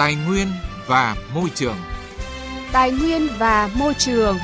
[0.00, 0.48] Tài nguyên
[0.86, 1.76] và môi trường.
[2.72, 4.38] Tài nguyên và môi trường.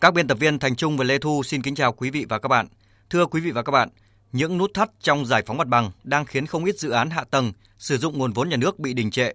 [0.00, 2.38] Các biên tập viên Thành Trung và Lê Thu xin kính chào quý vị và
[2.38, 2.66] các bạn.
[3.10, 3.88] Thưa quý vị và các bạn,
[4.32, 7.24] những nút thắt trong giải phóng mặt bằng đang khiến không ít dự án hạ
[7.30, 9.32] tầng sử dụng nguồn vốn nhà nước bị đình trệ,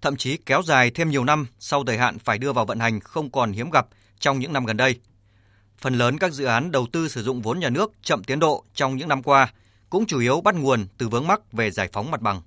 [0.00, 3.00] thậm chí kéo dài thêm nhiều năm sau thời hạn phải đưa vào vận hành
[3.00, 3.86] không còn hiếm gặp
[4.18, 5.00] trong những năm gần đây.
[5.78, 8.64] Phần lớn các dự án đầu tư sử dụng vốn nhà nước chậm tiến độ
[8.74, 9.52] trong những năm qua
[9.92, 12.40] cũng chủ yếu bắt nguồn từ vướng mắc về giải phóng mặt bằng.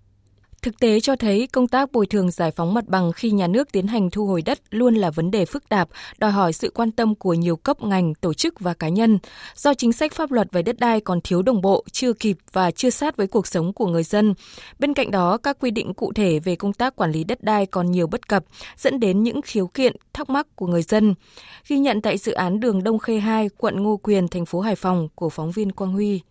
[0.61, 3.71] Thực tế cho thấy công tác bồi thường giải phóng mặt bằng khi nhà nước
[3.71, 6.91] tiến hành thu hồi đất luôn là vấn đề phức tạp, đòi hỏi sự quan
[6.91, 9.19] tâm của nhiều cấp ngành, tổ chức và cá nhân.
[9.55, 12.71] Do chính sách pháp luật về đất đai còn thiếu đồng bộ, chưa kịp và
[12.71, 14.33] chưa sát với cuộc sống của người dân.
[14.79, 17.65] Bên cạnh đó, các quy định cụ thể về công tác quản lý đất đai
[17.65, 18.45] còn nhiều bất cập,
[18.77, 21.15] dẫn đến những khiếu kiện, thắc mắc của người dân.
[21.67, 24.75] Ghi nhận tại dự án đường Đông Khê 2, quận Ngô Quyền, thành phố Hải
[24.75, 26.21] Phòng của phóng viên Quang Huy.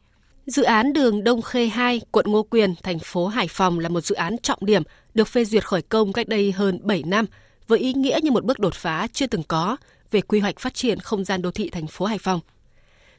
[0.46, 4.00] Dự án đường Đông Khê 2, quận Ngô Quyền, thành phố Hải Phòng là một
[4.00, 4.82] dự án trọng điểm
[5.14, 7.26] được phê duyệt khởi công cách đây hơn 7 năm
[7.68, 9.76] với ý nghĩa như một bước đột phá chưa từng có
[10.10, 12.40] về quy hoạch phát triển không gian đô thị thành phố Hải Phòng.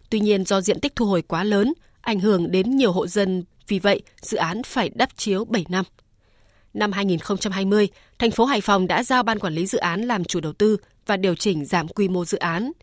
[0.10, 3.44] Tuy nhiên do diện tích thu hồi quá lớn, ảnh hưởng đến nhiều hộ dân,
[3.68, 5.86] vì vậy dự án phải đắp chiếu 7 năm.
[6.74, 7.88] Năm 2020,
[8.20, 10.78] thành phố Hải Phòng đã giao ban quản lý dự án làm chủ đầu tư
[11.06, 12.72] và điều chỉnh giảm quy mô dự án–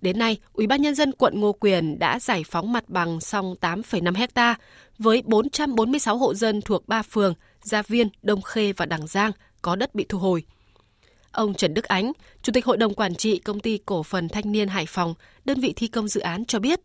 [0.00, 3.54] Đến nay, Ủy ban nhân dân quận Ngô Quyền đã giải phóng mặt bằng xong
[3.60, 4.54] 8,5 hecta
[4.98, 9.32] với 446 hộ dân thuộc 3 phường Gia Viên, Đông Khê và Đằng Giang
[9.62, 10.42] có đất bị thu hồi.
[11.32, 14.52] Ông Trần Đức Ánh, Chủ tịch Hội đồng Quản trị Công ty Cổ phần Thanh
[14.52, 16.80] niên Hải Phòng, đơn vị thi công dự án cho biết,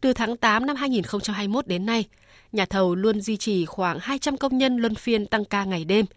[0.00, 2.04] từ tháng 8 năm 2021 đến nay,
[2.52, 6.06] nhà thầu luôn duy trì khoảng 200 công nhân luân phiên tăng ca ngày đêm–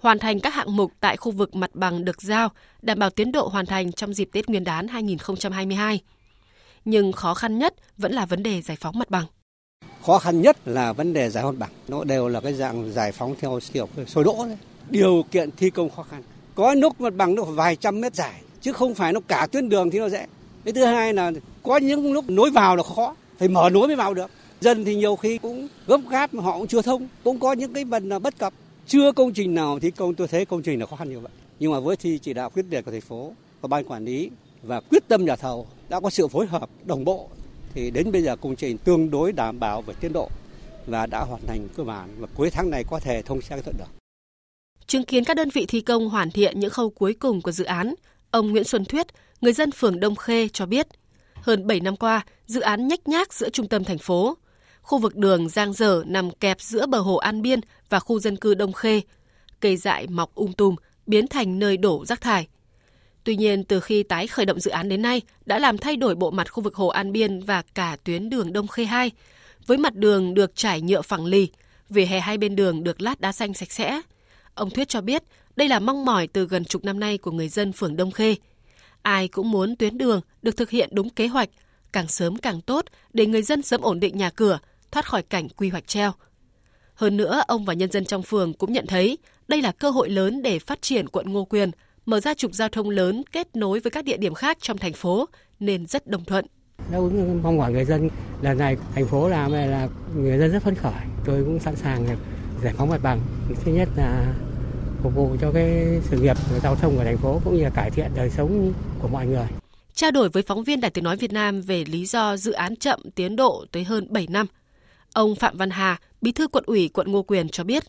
[0.00, 2.48] hoàn thành các hạng mục tại khu vực mặt bằng được giao,
[2.82, 6.00] đảm bảo tiến độ hoàn thành trong dịp Tết Nguyên đán 2022.
[6.84, 9.24] Nhưng khó khăn nhất vẫn là vấn đề giải phóng mặt bằng.
[10.06, 11.70] Khó khăn nhất là vấn đề giải phóng mặt bằng.
[11.88, 14.56] Nó đều là cái dạng giải phóng theo kiểu sôi đỗ đấy.
[14.90, 16.22] Điều kiện thi công khó khăn.
[16.54, 19.68] Có lúc mặt bằng nó vài trăm mét dài, chứ không phải nó cả tuyến
[19.68, 20.26] đường thì nó dễ.
[20.64, 21.32] Cái thứ hai là
[21.62, 24.30] có những lúc nối vào là khó, phải mở nối mới vào được.
[24.60, 27.72] Dân thì nhiều khi cũng gấp gáp mà họ cũng chưa thông, cũng có những
[27.74, 28.52] cái phần bất cập
[28.90, 31.32] chưa công trình nào thi công tôi thấy công trình là khó khăn như vậy.
[31.58, 34.30] Nhưng mà với thi chỉ đạo quyết liệt của thành phố và ban quản lý
[34.62, 37.28] và quyết tâm nhà thầu đã có sự phối hợp đồng bộ
[37.74, 40.28] thì đến bây giờ công trình tương đối đảm bảo về tiến độ
[40.86, 43.76] và đã hoàn thành cơ bản và cuối tháng này có thể thông xe thuận
[43.78, 43.84] được.
[44.86, 47.64] Chứng kiến các đơn vị thi công hoàn thiện những khâu cuối cùng của dự
[47.64, 47.94] án,
[48.30, 49.06] ông Nguyễn Xuân Thuyết,
[49.40, 50.86] người dân phường Đông Khê cho biết,
[51.34, 54.36] hơn 7 năm qua, dự án nhách nhác giữa trung tâm thành phố,
[54.82, 58.36] khu vực đường Giang Dở nằm kẹp giữa bờ hồ An Biên và khu dân
[58.36, 59.00] cư Đông Khê.
[59.60, 62.48] Cây dại mọc um tùm, biến thành nơi đổ rác thải.
[63.24, 66.14] Tuy nhiên, từ khi tái khởi động dự án đến nay, đã làm thay đổi
[66.14, 69.10] bộ mặt khu vực hồ An Biên và cả tuyến đường Đông Khê 2.
[69.66, 71.48] Với mặt đường được trải nhựa phẳng lì,
[71.88, 74.00] vỉa hè hai bên đường được lát đá xanh sạch sẽ.
[74.54, 75.22] Ông Thuyết cho biết,
[75.56, 78.36] đây là mong mỏi từ gần chục năm nay của người dân phường Đông Khê.
[79.02, 81.48] Ai cũng muốn tuyến đường được thực hiện đúng kế hoạch,
[81.92, 84.58] càng sớm càng tốt để người dân sớm ổn định nhà cửa,
[84.90, 86.12] thoát khỏi cảnh quy hoạch treo.
[87.00, 89.18] Hơn nữa, ông và nhân dân trong phường cũng nhận thấy
[89.48, 91.70] đây là cơ hội lớn để phát triển quận Ngô Quyền,
[92.06, 94.92] mở ra trục giao thông lớn kết nối với các địa điểm khác trong thành
[94.92, 95.28] phố
[95.60, 96.46] nên rất đồng thuận.
[96.92, 98.08] Đáp ứng mong mỏi người dân
[98.42, 100.92] lần này thành phố làm này là người dân rất phấn khởi.
[101.24, 102.16] Tôi cũng sẵn sàng
[102.62, 103.20] giải phóng mặt bằng.
[103.64, 104.34] Thứ nhất là
[105.02, 107.90] phục vụ cho cái sự nghiệp giao thông của thành phố cũng như là cải
[107.90, 108.72] thiện đời sống
[109.02, 109.46] của mọi người.
[109.94, 112.76] Trao đổi với phóng viên Đài Tiếng Nói Việt Nam về lý do dự án
[112.76, 114.46] chậm tiến độ tới hơn 7 năm,
[115.12, 117.84] Ông Phạm Văn Hà, Bí thư quận ủy quận Ngô Quyền cho biết,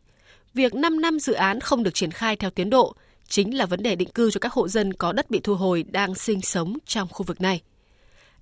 [0.54, 2.96] việc 5 năm dự án không được triển khai theo tiến độ
[3.28, 5.84] chính là vấn đề định cư cho các hộ dân có đất bị thu hồi
[5.84, 7.62] đang sinh sống trong khu vực này.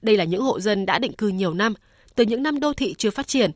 [0.01, 1.73] Đây là những hộ dân đã định cư nhiều năm,
[2.15, 3.51] từ những năm đô thị chưa phát triển.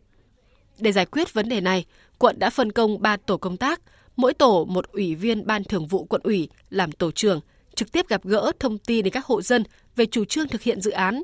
[0.80, 1.86] Để giải quyết vấn đề này,
[2.18, 3.82] quận đã phân công 3 tổ công tác,
[4.16, 7.40] mỗi tổ một ủy viên ban thường vụ quận ủy làm tổ trưởng,
[7.76, 9.64] trực tiếp gặp gỡ thông tin đến các hộ dân
[9.96, 11.24] về chủ trương thực hiện dự án,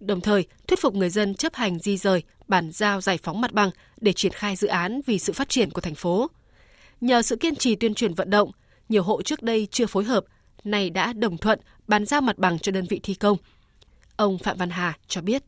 [0.00, 3.52] đồng thời thuyết phục người dân chấp hành di rời, bàn giao giải phóng mặt
[3.52, 3.70] bằng
[4.00, 6.30] để triển khai dự án vì sự phát triển của thành phố.
[7.00, 8.50] Nhờ sự kiên trì tuyên truyền vận động,
[8.88, 10.24] nhiều hộ trước đây chưa phối hợp,
[10.64, 13.36] nay đã đồng thuận bàn giao mặt bằng cho đơn vị thi công.
[14.16, 15.42] Ông Phạm Văn Hà cho biết.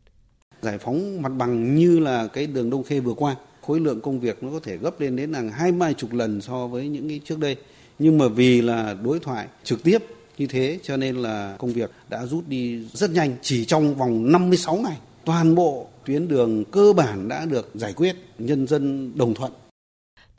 [0.62, 4.20] Giải phóng mặt bằng như là cái đường Đông Khê vừa qua, khối lượng công
[4.20, 7.08] việc nó có thể gấp lên đến hàng hai mươi chục lần so với những
[7.08, 7.56] cái trước đây.
[7.98, 9.98] Nhưng mà vì là đối thoại trực tiếp
[10.38, 14.32] như thế cho nên là công việc đã rút đi rất nhanh, chỉ trong vòng
[14.32, 19.34] 56 ngày, toàn bộ tuyến đường cơ bản đã được giải quyết, nhân dân đồng
[19.34, 19.52] thuận.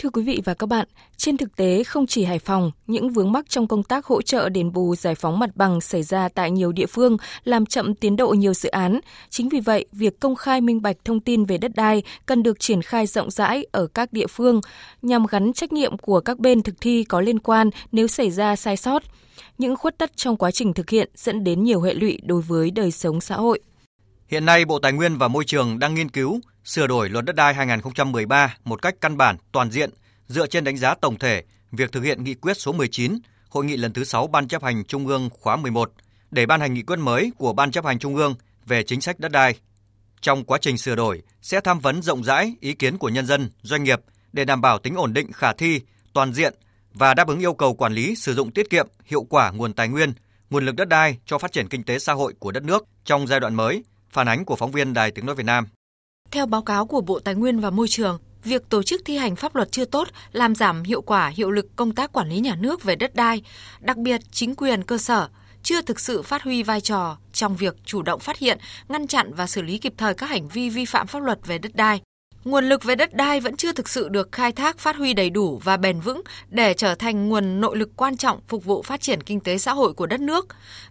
[0.01, 0.87] Thưa quý vị và các bạn,
[1.17, 4.49] trên thực tế không chỉ Hải Phòng, những vướng mắc trong công tác hỗ trợ
[4.49, 8.15] đền bù giải phóng mặt bằng xảy ra tại nhiều địa phương làm chậm tiến
[8.15, 8.99] độ nhiều dự án.
[9.29, 12.59] Chính vì vậy, việc công khai minh bạch thông tin về đất đai cần được
[12.59, 14.61] triển khai rộng rãi ở các địa phương
[15.01, 18.55] nhằm gắn trách nhiệm của các bên thực thi có liên quan nếu xảy ra
[18.55, 19.03] sai sót.
[19.57, 22.71] Những khuất tất trong quá trình thực hiện dẫn đến nhiều hệ lụy đối với
[22.71, 23.59] đời sống xã hội.
[24.29, 27.35] Hiện nay, Bộ Tài nguyên và Môi trường đang nghiên cứu sửa đổi luật đất
[27.35, 29.89] đai 2013 một cách căn bản, toàn diện,
[30.27, 33.77] dựa trên đánh giá tổng thể việc thực hiện nghị quyết số 19, Hội nghị
[33.77, 35.91] lần thứ 6 Ban chấp hành Trung ương khóa 11
[36.31, 38.35] để ban hành nghị quyết mới của Ban chấp hành Trung ương
[38.65, 39.55] về chính sách đất đai.
[40.21, 43.49] Trong quá trình sửa đổi sẽ tham vấn rộng rãi ý kiến của nhân dân,
[43.61, 43.99] doanh nghiệp
[44.33, 45.81] để đảm bảo tính ổn định khả thi,
[46.13, 46.53] toàn diện
[46.93, 49.87] và đáp ứng yêu cầu quản lý sử dụng tiết kiệm, hiệu quả nguồn tài
[49.87, 50.13] nguyên,
[50.49, 53.27] nguồn lực đất đai cho phát triển kinh tế xã hội của đất nước trong
[53.27, 55.67] giai đoạn mới, phản ánh của phóng viên Đài Tiếng nói Việt Nam.
[56.31, 59.35] Theo báo cáo của Bộ Tài nguyên và Môi trường, việc tổ chức thi hành
[59.35, 62.55] pháp luật chưa tốt làm giảm hiệu quả hiệu lực công tác quản lý nhà
[62.55, 63.41] nước về đất đai,
[63.79, 65.29] đặc biệt chính quyền cơ sở
[65.63, 68.57] chưa thực sự phát huy vai trò trong việc chủ động phát hiện,
[68.87, 71.57] ngăn chặn và xử lý kịp thời các hành vi vi phạm pháp luật về
[71.57, 72.01] đất đai.
[72.43, 75.29] Nguồn lực về đất đai vẫn chưa thực sự được khai thác phát huy đầy
[75.29, 79.01] đủ và bền vững để trở thành nguồn nội lực quan trọng phục vụ phát
[79.01, 80.47] triển kinh tế xã hội của đất nước.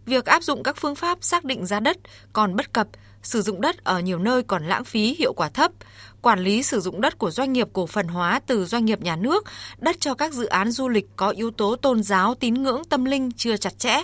[0.06, 1.96] Việc áp dụng các phương pháp xác định giá đất
[2.32, 2.88] còn bất cập,
[3.22, 5.72] sử dụng đất ở nhiều nơi còn lãng phí hiệu quả thấp,
[6.22, 9.16] quản lý sử dụng đất của doanh nghiệp cổ phần hóa từ doanh nghiệp nhà
[9.16, 9.44] nước,
[9.78, 13.04] đất cho các dự án du lịch có yếu tố tôn giáo, tín ngưỡng, tâm
[13.04, 14.02] linh chưa chặt chẽ.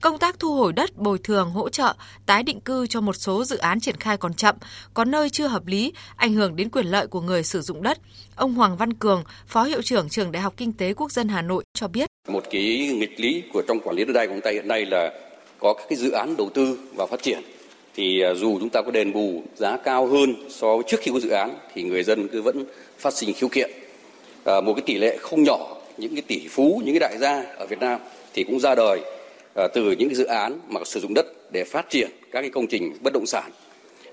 [0.00, 1.94] Công tác thu hồi đất, bồi thường, hỗ trợ,
[2.26, 4.56] tái định cư cho một số dự án triển khai còn chậm,
[4.94, 7.98] có nơi chưa hợp lý, ảnh hưởng đến quyền lợi của người sử dụng đất.
[8.36, 11.42] Ông Hoàng Văn Cường, Phó Hiệu trưởng Trường Đại học Kinh tế Quốc dân Hà
[11.42, 12.08] Nội cho biết.
[12.28, 14.86] Một cái nghịch lý của trong quản lý đất đai của chúng ta hiện nay
[14.86, 15.12] là
[15.58, 17.42] có các cái dự án đầu tư và phát triển
[17.96, 21.10] thì à, dù chúng ta có đền bù giá cao hơn so với trước khi
[21.14, 22.64] có dự án thì người dân cứ vẫn
[22.98, 23.70] phát sinh khiếu kiện.
[24.44, 27.42] À, một cái tỷ lệ không nhỏ những cái tỷ phú những cái đại gia
[27.56, 28.00] ở Việt Nam
[28.34, 29.00] thì cũng ra đời
[29.54, 32.50] à, từ những cái dự án mà sử dụng đất để phát triển các cái
[32.50, 33.50] công trình bất động sản.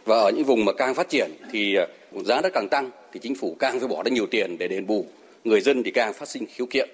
[0.06, 1.88] Và ở những vùng mà càng phát triển thì à,
[2.26, 4.88] giá đất càng tăng thì chính phủ càng phải bỏ ra nhiều tiền để đền
[4.88, 5.06] bù.
[5.44, 6.90] Người dân thì càng phát sinh khiếu kiện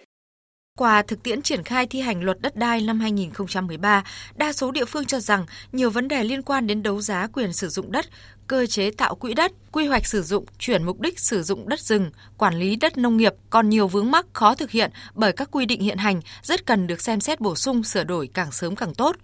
[0.79, 4.03] qua thực tiễn triển khai thi hành luật đất đai năm 2013,
[4.35, 7.53] đa số địa phương cho rằng nhiều vấn đề liên quan đến đấu giá quyền
[7.53, 8.05] sử dụng đất,
[8.49, 11.79] cơ chế tạo quỹ đất, quy hoạch sử dụng, chuyển mục đích sử dụng đất
[11.79, 15.49] rừng, quản lý đất nông nghiệp còn nhiều vướng mắc khó thực hiện bởi các
[15.51, 18.75] quy định hiện hành rất cần được xem xét bổ sung sửa đổi càng sớm
[18.75, 19.15] càng tốt.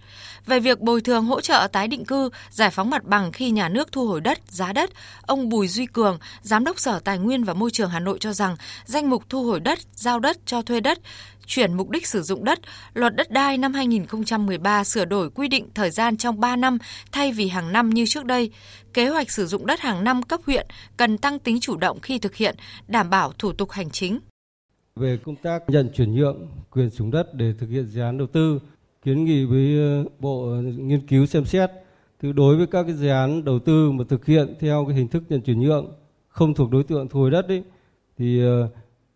[0.45, 3.69] Về việc bồi thường hỗ trợ tái định cư, giải phóng mặt bằng khi nhà
[3.69, 4.89] nước thu hồi đất, giá đất,
[5.21, 8.33] ông Bùi Duy Cường, Giám đốc Sở Tài nguyên và Môi trường Hà Nội cho
[8.33, 8.55] rằng
[8.85, 10.99] danh mục thu hồi đất, giao đất cho thuê đất
[11.47, 12.59] chuyển mục đích sử dụng đất,
[12.93, 16.77] luật đất đai năm 2013 sửa đổi quy định thời gian trong 3 năm
[17.11, 18.51] thay vì hàng năm như trước đây.
[18.93, 20.67] Kế hoạch hoạch sử dụng đất hàng năm cấp huyện
[20.97, 22.55] cần tăng tính chủ động khi thực hiện,
[22.87, 24.19] đảm bảo thủ tục hành chính.
[24.95, 28.17] Về công tác nhận chuyển nhượng quyền sử dụng đất để thực hiện dự án
[28.17, 28.59] đầu tư,
[29.03, 31.71] kiến nghị với ờ, Bộ nghiên cứu xem xét
[32.21, 35.07] từ đối với các cái dự án đầu tư mà thực hiện theo cái hình
[35.07, 35.93] thức nhận chuyển nhượng
[36.27, 37.63] không thuộc đối tượng thu hồi đất ấy,
[38.17, 38.69] thì ờ,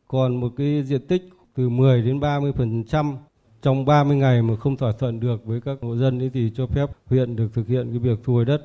[0.07, 3.15] còn một cái diện tích từ 10 đến 30%
[3.61, 6.67] trong 30 ngày mà không thỏa thuận được với các hộ dân ấy thì cho
[6.67, 8.61] phép huyện được thực hiện cái việc thu hồi đất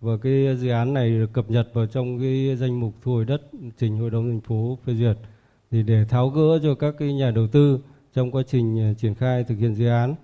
[0.00, 3.24] và cái dự án này được cập nhật vào trong cái danh mục thu hồi
[3.24, 3.42] đất
[3.78, 5.16] trình hội đồng thành phố phê duyệt.
[5.70, 7.80] Thì để tháo gỡ cho các cái nhà đầu tư
[8.14, 10.14] trong quá trình à, triển khai thực hiện dự án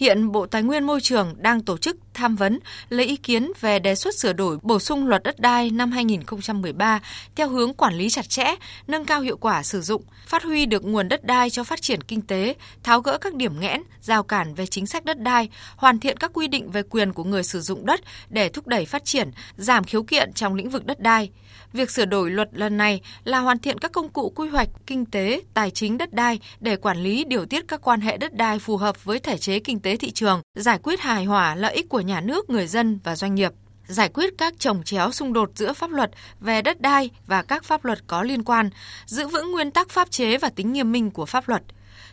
[0.00, 2.58] Hiện Bộ Tài nguyên Môi trường đang tổ chức tham vấn
[2.88, 7.00] lấy ý kiến về đề xuất sửa đổi bổ sung luật đất đai năm 2013
[7.36, 8.54] theo hướng quản lý chặt chẽ,
[8.86, 12.02] nâng cao hiệu quả sử dụng, phát huy được nguồn đất đai cho phát triển
[12.02, 15.98] kinh tế, tháo gỡ các điểm nghẽn, rào cản về chính sách đất đai, hoàn
[15.98, 19.04] thiện các quy định về quyền của người sử dụng đất để thúc đẩy phát
[19.04, 21.30] triển, giảm khiếu kiện trong lĩnh vực đất đai.
[21.72, 25.06] Việc sửa đổi luật lần này là hoàn thiện các công cụ quy hoạch kinh
[25.06, 28.58] tế, tài chính đất đai để quản lý điều tiết các quan hệ đất đai
[28.58, 31.88] phù hợp với thể chế kinh tế thị trường, giải quyết hài hòa lợi ích
[31.88, 33.52] của nhà nước, người dân và doanh nghiệp
[33.86, 36.10] giải quyết các trồng chéo xung đột giữa pháp luật
[36.40, 38.70] về đất đai và các pháp luật có liên quan,
[39.06, 41.62] giữ vững nguyên tắc pháp chế và tính nghiêm minh của pháp luật.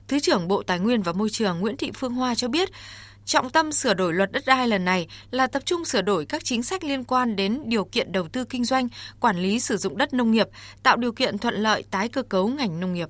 [0.07, 2.69] Thứ trưởng Bộ Tài nguyên và Môi trường Nguyễn Thị Phương Hoa cho biết,
[3.27, 6.46] Trọng tâm sửa đổi luật đất đai lần này là tập trung sửa đổi các
[6.46, 8.88] chính sách liên quan đến điều kiện đầu tư kinh doanh,
[9.19, 10.48] quản lý sử dụng đất nông nghiệp,
[10.84, 13.10] tạo điều kiện thuận lợi tái cơ cấu ngành nông nghiệp.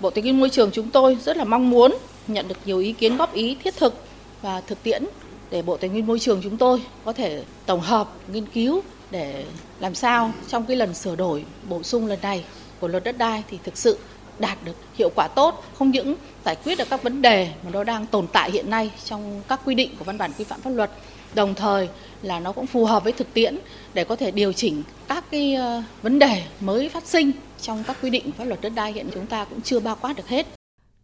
[0.00, 2.92] Bộ Tài nguyên Môi trường chúng tôi rất là mong muốn nhận được nhiều ý
[2.92, 3.94] kiến góp ý thiết thực
[4.42, 5.04] và thực tiễn
[5.50, 9.44] để Bộ Tài nguyên Môi trường chúng tôi có thể tổng hợp, nghiên cứu để
[9.80, 12.44] làm sao trong cái lần sửa đổi bổ sung lần này
[12.80, 13.98] của luật đất đai thì thực sự
[14.40, 17.84] đạt được hiệu quả tốt, không những giải quyết được các vấn đề mà nó
[17.84, 20.70] đang tồn tại hiện nay trong các quy định của văn bản quy phạm pháp
[20.70, 20.90] luật,
[21.34, 21.88] đồng thời
[22.22, 23.58] là nó cũng phù hợp với thực tiễn
[23.94, 27.30] để có thể điều chỉnh các cái ờ, vấn đề mới phát sinh
[27.60, 30.16] trong các quy định pháp luật đất đai hiện chúng ta cũng chưa bao quát
[30.16, 30.59] được hết.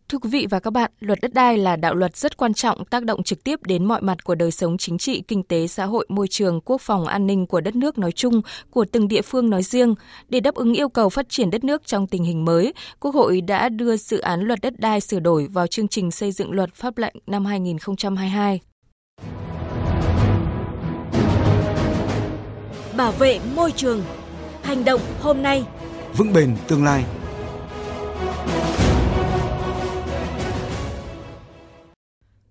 [0.08, 2.84] Thưa quý vị và các bạn, luật đất đai là đạo luật rất quan trọng
[2.84, 5.84] tác động trực tiếp đến mọi mặt của đời sống chính trị, kinh tế, xã
[5.84, 9.22] hội, môi trường, quốc phòng, an ninh của đất nước nói chung, của từng địa
[9.22, 9.94] phương nói riêng.
[10.28, 13.40] Để đáp ứng yêu cầu phát triển đất nước trong tình hình mới, Quốc hội
[13.40, 16.75] đã đưa dự án luật đất đai sửa đổi vào chương trình xây dựng luật
[16.75, 18.60] pháp lệnh năm 2022.
[22.96, 24.02] Bảo vệ môi trường.
[24.62, 25.64] Hành động hôm nay.
[26.16, 27.04] Vững bền tương lai.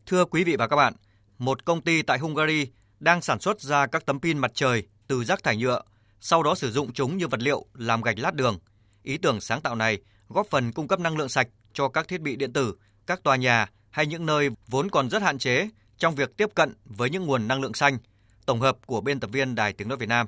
[0.06, 0.94] Thưa quý vị và các bạn,
[1.38, 2.68] một công ty tại Hungary
[3.00, 5.82] đang sản xuất ra các tấm pin mặt trời từ rác thải nhựa,
[6.20, 8.60] sau đó sử dụng chúng như vật liệu làm gạch lát đường.
[9.04, 9.98] Ý tưởng sáng tạo này
[10.30, 12.76] góp phần cung cấp năng lượng sạch cho các thiết bị điện tử,
[13.08, 16.74] các tòa nhà hay những nơi vốn còn rất hạn chế trong việc tiếp cận
[16.86, 17.98] với những nguồn năng lượng xanh.
[18.46, 20.28] Tổng hợp của biên tập viên Đài Tiếng Nói Việt Nam.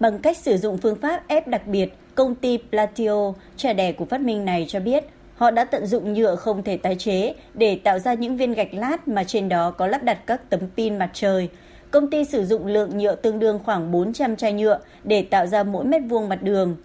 [0.00, 4.04] Bằng cách sử dụng phương pháp ép đặc biệt, công ty Platio, trẻ đẻ của
[4.04, 5.04] phát minh này cho biết
[5.38, 8.74] Họ đã tận dụng nhựa không thể tái chế để tạo ra những viên gạch
[8.74, 11.48] lát mà trên đó có lắp đặt các tấm pin mặt trời.
[11.90, 15.62] Công ty sử dụng lượng nhựa tương đương khoảng 400 chai nhựa để tạo ra
[15.62, 16.76] mỗi mét vuông mặt đường.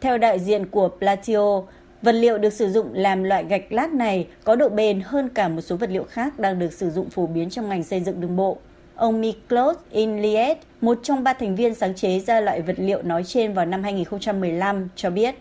[0.00, 1.62] Theo đại diện của Platio,
[2.02, 5.48] vật liệu được sử dụng làm loại gạch lát này có độ bền hơn cả
[5.48, 8.20] một số vật liệu khác đang được sử dụng phổ biến trong ngành xây dựng
[8.20, 8.58] đường bộ.
[8.94, 13.24] Ông Miklos Inliet, một trong ba thành viên sáng chế ra loại vật liệu nói
[13.24, 15.34] trên vào năm 2015, cho biết.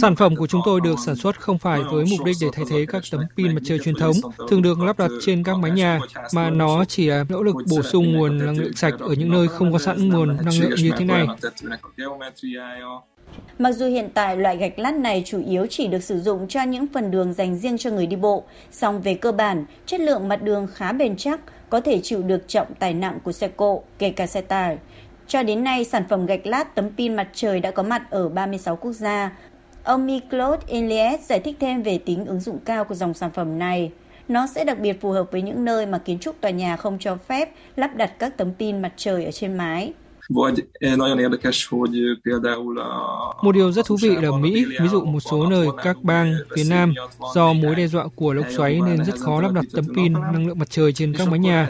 [0.00, 2.64] Sản phẩm của chúng tôi được sản xuất không phải với mục đích để thay
[2.70, 4.14] thế các tấm pin mặt trời truyền thống
[4.50, 5.98] thường được lắp đặt trên các mái nhà,
[6.34, 9.48] mà nó chỉ là nỗ lực bổ sung nguồn năng lượng sạch ở những nơi
[9.48, 11.26] không có sẵn nguồn năng lượng như thế này.
[13.58, 16.62] Mặc dù hiện tại loại gạch lát này chủ yếu chỉ được sử dụng cho
[16.62, 20.28] những phần đường dành riêng cho người đi bộ, song về cơ bản, chất lượng
[20.28, 23.82] mặt đường khá bền chắc, có thể chịu được trọng tải nặng của xe cộ,
[23.98, 24.78] kể cả xe tải.
[25.30, 28.28] Cho đến nay, sản phẩm gạch lát tấm pin mặt trời đã có mặt ở
[28.28, 29.32] 36 quốc gia.
[29.84, 33.58] Ông Miklot Elias giải thích thêm về tính ứng dụng cao của dòng sản phẩm
[33.58, 33.92] này.
[34.28, 36.98] Nó sẽ đặc biệt phù hợp với những nơi mà kiến trúc tòa nhà không
[37.00, 39.92] cho phép lắp đặt các tấm pin mặt trời ở trên mái.
[40.80, 42.88] Eh, nagyon érdekes, hogy eh, például a...
[43.42, 46.64] Một điều rất thú vị là Mỹ, ví dụ một số nơi các bang phía
[46.64, 46.94] Nam
[47.34, 50.46] do mối đe dọa của lốc xoáy nên rất khó lắp đặt tấm pin năng
[50.46, 51.68] lượng mặt trời trên các mái nhà.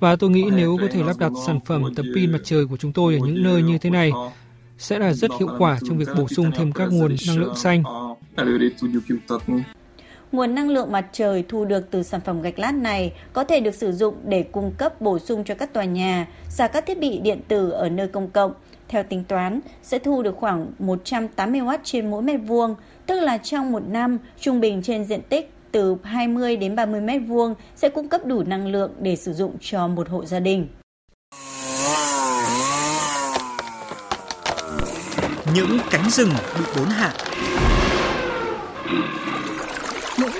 [0.00, 2.76] Và tôi nghĩ nếu có thể lắp đặt sản phẩm tấm pin mặt trời của
[2.76, 4.12] chúng tôi ở những nơi như thế này,
[4.78, 7.82] sẽ là rất hiệu quả trong việc bổ sung thêm các nguồn năng lượng xanh.
[10.32, 13.60] Nguồn năng lượng mặt trời thu được từ sản phẩm gạch lát này có thể
[13.60, 16.98] được sử dụng để cung cấp bổ sung cho các tòa nhà, và các thiết
[17.00, 18.52] bị điện tử ở nơi công cộng.
[18.88, 22.74] Theo tính toán, sẽ thu được khoảng 180W trên mỗi mét vuông,
[23.06, 27.22] tức là trong một năm, trung bình trên diện tích từ 20 đến 30 mét
[27.26, 30.68] vuông sẽ cung cấp đủ năng lượng để sử dụng cho một hộ gia đình.
[35.54, 37.12] Những cánh rừng bị bốn hạ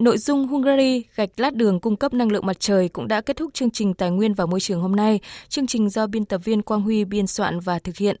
[0.00, 3.36] Nội dung Hungary gạch lát đường cung cấp năng lượng mặt trời cũng đã kết
[3.36, 5.20] thúc chương trình Tài nguyên và Môi trường hôm nay.
[5.48, 8.08] Chương trình do biên tập viên Quang Huy biên soạn và thực hiện.